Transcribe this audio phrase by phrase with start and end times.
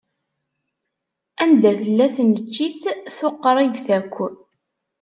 [1.43, 2.79] Anda tella tneččit
[3.17, 4.15] tuqribt akk?